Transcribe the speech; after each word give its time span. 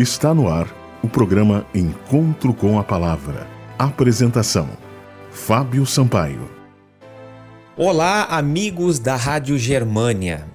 Está 0.00 0.32
no 0.32 0.48
ar 0.48 0.66
o 1.02 1.08
programa 1.10 1.66
Encontro 1.74 2.54
com 2.54 2.78
a 2.78 2.82
Palavra. 2.82 3.46
Apresentação: 3.78 4.66
Fábio 5.30 5.84
Sampaio. 5.84 6.50
Olá, 7.76 8.22
amigos 8.22 8.98
da 8.98 9.14
Rádio 9.14 9.58
Germânia. 9.58 10.46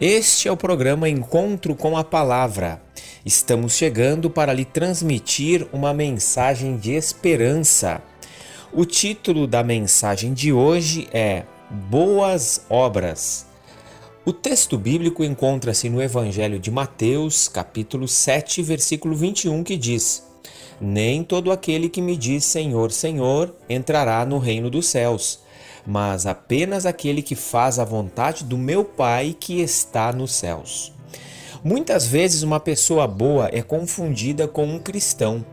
Este 0.00 0.46
é 0.46 0.52
o 0.52 0.56
programa 0.56 1.08
Encontro 1.08 1.74
com 1.74 1.96
a 1.96 2.04
Palavra. 2.04 2.80
Estamos 3.24 3.72
chegando 3.72 4.30
para 4.30 4.52
lhe 4.52 4.64
transmitir 4.64 5.66
uma 5.72 5.92
mensagem 5.92 6.76
de 6.76 6.92
esperança. 6.92 8.00
O 8.72 8.84
título 8.84 9.48
da 9.48 9.64
mensagem 9.64 10.32
de 10.32 10.52
hoje 10.52 11.08
é 11.12 11.42
Boas 11.90 12.64
Obras. 12.70 13.46
O 14.26 14.32
texto 14.32 14.76
bíblico 14.76 15.22
encontra-se 15.22 15.88
no 15.88 16.02
Evangelho 16.02 16.58
de 16.58 16.68
Mateus, 16.68 17.46
capítulo 17.46 18.08
7, 18.08 18.60
versículo 18.60 19.14
21, 19.14 19.62
que 19.62 19.76
diz: 19.76 20.26
Nem 20.80 21.22
todo 21.22 21.52
aquele 21.52 21.88
que 21.88 22.02
me 22.02 22.16
diz 22.16 22.44
Senhor, 22.44 22.90
Senhor 22.90 23.54
entrará 23.68 24.26
no 24.26 24.38
reino 24.38 24.68
dos 24.68 24.88
céus, 24.88 25.38
mas 25.86 26.26
apenas 26.26 26.86
aquele 26.86 27.22
que 27.22 27.36
faz 27.36 27.78
a 27.78 27.84
vontade 27.84 28.42
do 28.42 28.58
meu 28.58 28.84
Pai 28.84 29.36
que 29.38 29.60
está 29.60 30.12
nos 30.12 30.34
céus. 30.34 30.92
Muitas 31.62 32.04
vezes 32.04 32.42
uma 32.42 32.58
pessoa 32.58 33.06
boa 33.06 33.48
é 33.52 33.62
confundida 33.62 34.48
com 34.48 34.66
um 34.66 34.80
cristão, 34.80 35.46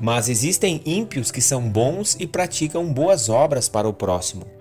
mas 0.00 0.28
existem 0.28 0.80
ímpios 0.86 1.32
que 1.32 1.40
são 1.40 1.68
bons 1.68 2.16
e 2.20 2.28
praticam 2.28 2.92
boas 2.92 3.28
obras 3.28 3.68
para 3.68 3.88
o 3.88 3.92
próximo. 3.92 4.59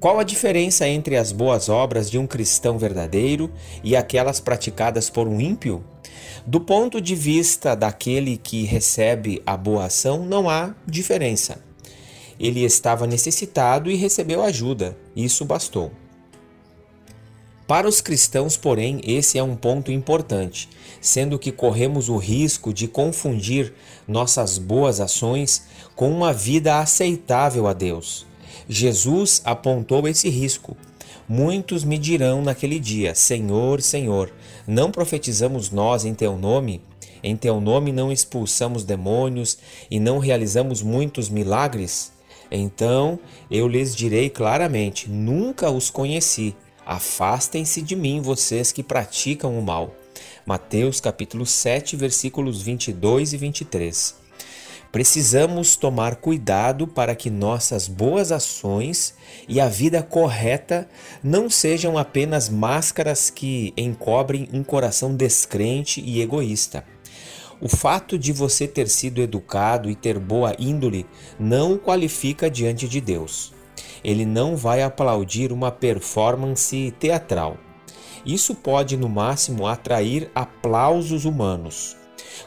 Qual 0.00 0.18
a 0.18 0.24
diferença 0.24 0.88
entre 0.88 1.14
as 1.14 1.30
boas 1.30 1.68
obras 1.68 2.10
de 2.10 2.16
um 2.16 2.26
cristão 2.26 2.78
verdadeiro 2.78 3.52
e 3.84 3.94
aquelas 3.94 4.40
praticadas 4.40 5.10
por 5.10 5.28
um 5.28 5.38
ímpio? 5.38 5.84
Do 6.46 6.58
ponto 6.58 7.02
de 7.02 7.14
vista 7.14 7.74
daquele 7.74 8.38
que 8.38 8.64
recebe 8.64 9.42
a 9.44 9.58
boa 9.58 9.84
ação, 9.84 10.24
não 10.24 10.48
há 10.48 10.74
diferença. 10.86 11.62
Ele 12.38 12.64
estava 12.64 13.06
necessitado 13.06 13.90
e 13.90 13.94
recebeu 13.94 14.42
ajuda, 14.42 14.96
isso 15.14 15.44
bastou. 15.44 15.92
Para 17.66 17.86
os 17.86 18.00
cristãos, 18.00 18.56
porém, 18.56 19.02
esse 19.04 19.36
é 19.36 19.42
um 19.42 19.54
ponto 19.54 19.92
importante, 19.92 20.70
sendo 20.98 21.38
que 21.38 21.52
corremos 21.52 22.08
o 22.08 22.16
risco 22.16 22.72
de 22.72 22.88
confundir 22.88 23.74
nossas 24.08 24.56
boas 24.56 24.98
ações 24.98 25.66
com 25.94 26.10
uma 26.10 26.32
vida 26.32 26.78
aceitável 26.78 27.68
a 27.68 27.74
Deus. 27.74 28.29
Jesus 28.68 29.40
apontou 29.44 30.06
esse 30.08 30.28
risco. 30.28 30.76
Muitos 31.28 31.84
me 31.84 31.96
dirão 31.96 32.42
naquele 32.42 32.78
dia: 32.78 33.14
Senhor, 33.14 33.80
Senhor, 33.80 34.32
não 34.66 34.90
profetizamos 34.90 35.70
nós 35.70 36.04
em 36.04 36.14
teu 36.14 36.36
nome? 36.36 36.80
Em 37.22 37.36
teu 37.36 37.60
nome 37.60 37.92
não 37.92 38.10
expulsamos 38.10 38.82
demônios 38.84 39.58
e 39.90 40.00
não 40.00 40.18
realizamos 40.18 40.82
muitos 40.82 41.28
milagres? 41.28 42.12
Então 42.50 43.18
eu 43.50 43.68
lhes 43.68 43.94
direi 43.94 44.28
claramente: 44.28 45.08
nunca 45.08 45.70
os 45.70 45.90
conheci. 45.90 46.54
Afastem-se 46.84 47.82
de 47.82 47.94
mim, 47.94 48.20
vocês 48.20 48.72
que 48.72 48.82
praticam 48.82 49.56
o 49.58 49.62
mal. 49.62 49.94
Mateus 50.44 51.00
capítulo 51.00 51.46
7, 51.46 51.94
versículos 51.94 52.60
22 52.62 53.32
e 53.32 53.36
23. 53.36 54.19
Precisamos 54.92 55.76
tomar 55.76 56.16
cuidado 56.16 56.86
para 56.88 57.14
que 57.14 57.30
nossas 57.30 57.86
boas 57.86 58.32
ações 58.32 59.14
e 59.48 59.60
a 59.60 59.68
vida 59.68 60.02
correta 60.02 60.88
não 61.22 61.48
sejam 61.48 61.96
apenas 61.96 62.48
máscaras 62.48 63.30
que 63.30 63.72
encobrem 63.76 64.48
um 64.52 64.64
coração 64.64 65.14
descrente 65.14 66.00
e 66.00 66.20
egoísta. 66.20 66.84
O 67.60 67.68
fato 67.68 68.18
de 68.18 68.32
você 68.32 68.66
ter 68.66 68.88
sido 68.88 69.20
educado 69.20 69.88
e 69.88 69.94
ter 69.94 70.18
boa 70.18 70.56
índole 70.58 71.06
não 71.38 71.74
o 71.74 71.78
qualifica 71.78 72.50
diante 72.50 72.88
de 72.88 73.00
Deus. 73.00 73.52
Ele 74.02 74.26
não 74.26 74.56
vai 74.56 74.82
aplaudir 74.82 75.52
uma 75.52 75.70
performance 75.70 76.92
teatral. 76.98 77.58
Isso 78.26 78.56
pode, 78.56 78.96
no 78.96 79.08
máximo, 79.08 79.66
atrair 79.66 80.30
aplausos 80.34 81.24
humanos. 81.24 81.99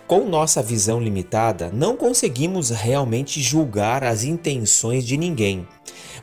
Com 0.08 0.26
nossa 0.28 0.62
visão 0.62 1.00
limitada, 1.00 1.72
não 1.74 1.96
conseguimos 1.96 2.70
realmente 2.70 3.42
julgar 3.42 4.04
as 4.04 4.24
intenções 4.24 5.06
de 5.06 5.18
ninguém, 5.18 5.68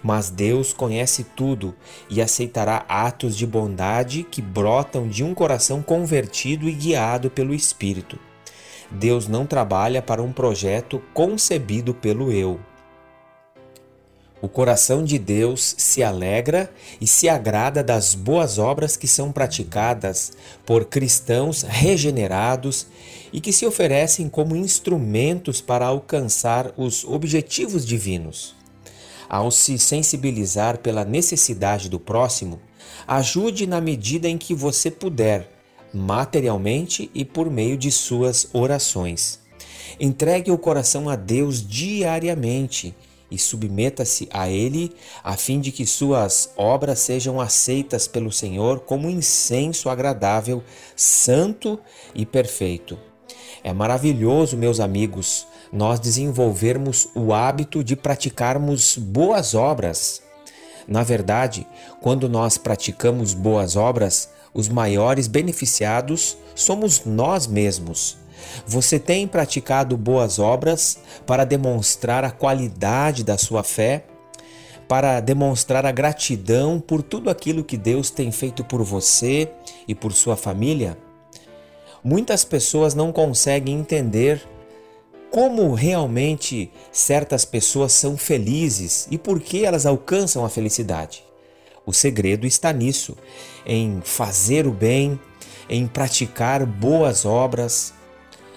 mas 0.02 0.30
Deus 0.30 0.72
conhece 0.72 1.24
tudo 1.24 1.74
e 2.08 2.20
aceitará 2.20 2.84
atos 2.88 3.36
de 3.36 3.46
bondade 3.46 4.22
que 4.22 4.42
brotam 4.42 5.08
de 5.08 5.24
um 5.24 5.34
coração 5.34 5.82
convertido 5.82 6.68
e 6.68 6.72
guiado 6.72 7.30
pelo 7.30 7.54
Espírito. 7.54 8.18
Deus 8.90 9.28
não 9.28 9.46
trabalha 9.46 10.02
para 10.02 10.22
um 10.22 10.32
projeto 10.32 11.00
concebido 11.14 11.94
pelo 11.94 12.32
eu. 12.32 12.58
O 14.42 14.48
coração 14.48 15.04
de 15.04 15.18
Deus 15.18 15.74
se 15.76 16.02
alegra 16.02 16.72
e 16.98 17.06
se 17.06 17.28
agrada 17.28 17.84
das 17.84 18.14
boas 18.14 18.58
obras 18.58 18.96
que 18.96 19.06
são 19.06 19.30
praticadas 19.30 20.32
por 20.64 20.86
cristãos 20.86 21.62
regenerados 21.62 22.86
e 23.30 23.40
que 23.40 23.52
se 23.52 23.66
oferecem 23.66 24.30
como 24.30 24.56
instrumentos 24.56 25.60
para 25.60 25.86
alcançar 25.86 26.72
os 26.78 27.04
objetivos 27.04 27.84
divinos. 27.84 28.54
Ao 29.28 29.50
se 29.50 29.78
sensibilizar 29.78 30.78
pela 30.78 31.04
necessidade 31.04 31.90
do 31.90 32.00
próximo, 32.00 32.58
ajude 33.06 33.66
na 33.66 33.80
medida 33.80 34.26
em 34.26 34.38
que 34.38 34.54
você 34.54 34.90
puder, 34.90 35.50
materialmente 35.92 37.10
e 37.14 37.26
por 37.26 37.50
meio 37.50 37.76
de 37.76 37.92
suas 37.92 38.48
orações. 38.54 39.38
Entregue 40.00 40.50
o 40.50 40.56
coração 40.56 41.10
a 41.10 41.14
Deus 41.14 41.64
diariamente 41.64 42.94
e 43.30 43.38
submeta-se 43.38 44.28
a 44.32 44.48
Ele, 44.48 44.92
a 45.22 45.36
fim 45.36 45.60
de 45.60 45.70
que 45.70 45.86
suas 45.86 46.52
obras 46.56 46.98
sejam 46.98 47.40
aceitas 47.40 48.08
pelo 48.08 48.32
Senhor 48.32 48.80
como 48.80 49.08
incenso 49.08 49.88
agradável, 49.88 50.62
santo 50.96 51.78
e 52.14 52.26
perfeito. 52.26 52.98
É 53.62 53.72
maravilhoso, 53.72 54.56
meus 54.56 54.80
amigos, 54.80 55.46
nós 55.72 56.00
desenvolvermos 56.00 57.08
o 57.14 57.32
hábito 57.32 57.84
de 57.84 57.94
praticarmos 57.94 58.96
boas 58.96 59.54
obras. 59.54 60.22
Na 60.88 61.02
verdade, 61.02 61.66
quando 62.00 62.28
nós 62.28 62.58
praticamos 62.58 63.32
boas 63.34 63.76
obras, 63.76 64.30
os 64.52 64.68
maiores 64.68 65.28
beneficiados 65.28 66.36
somos 66.54 67.04
nós 67.04 67.46
mesmos 67.46 68.19
você 68.66 68.98
tem 68.98 69.26
praticado 69.26 69.96
boas 69.96 70.38
obras 70.38 70.98
para 71.26 71.44
demonstrar 71.44 72.24
a 72.24 72.30
qualidade 72.30 73.24
da 73.24 73.36
sua 73.36 73.62
fé, 73.62 74.04
para 74.88 75.20
demonstrar 75.20 75.86
a 75.86 75.92
gratidão 75.92 76.80
por 76.80 77.02
tudo 77.02 77.30
aquilo 77.30 77.64
que 77.64 77.76
Deus 77.76 78.10
tem 78.10 78.32
feito 78.32 78.64
por 78.64 78.82
você 78.82 79.50
e 79.86 79.94
por 79.94 80.12
sua 80.12 80.36
família? 80.36 80.98
Muitas 82.02 82.44
pessoas 82.44 82.94
não 82.94 83.12
conseguem 83.12 83.78
entender 83.78 84.42
como 85.30 85.74
realmente 85.74 86.72
certas 86.90 87.44
pessoas 87.44 87.92
são 87.92 88.16
felizes 88.16 89.06
e 89.10 89.16
por 89.16 89.40
que 89.40 89.64
elas 89.64 89.86
alcançam 89.86 90.44
a 90.44 90.48
felicidade. 90.48 91.22
O 91.86 91.92
segredo 91.92 92.46
está 92.46 92.72
nisso, 92.72 93.16
em 93.64 94.00
fazer 94.02 94.66
o 94.66 94.72
bem, 94.72 95.18
em 95.68 95.86
praticar 95.86 96.66
boas 96.66 97.24
obras, 97.24 97.94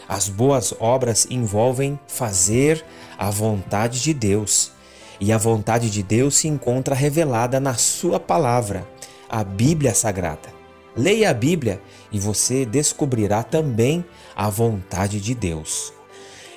as 0.07 0.29
boas 0.29 0.73
obras 0.79 1.27
envolvem 1.29 1.99
fazer 2.07 2.83
a 3.17 3.29
vontade 3.29 4.01
de 4.01 4.13
Deus. 4.13 4.71
E 5.19 5.31
a 5.31 5.37
vontade 5.37 5.89
de 5.89 6.03
Deus 6.03 6.35
se 6.35 6.47
encontra 6.47 6.95
revelada 6.95 7.59
na 7.59 7.75
Sua 7.75 8.19
palavra, 8.19 8.87
a 9.29 9.43
Bíblia 9.43 9.93
Sagrada. 9.93 10.53
Leia 10.95 11.29
a 11.29 11.33
Bíblia 11.33 11.81
e 12.11 12.19
você 12.19 12.65
descobrirá 12.65 13.41
também 13.41 14.05
a 14.35 14.49
vontade 14.49 15.19
de 15.19 15.33
Deus. 15.33 15.91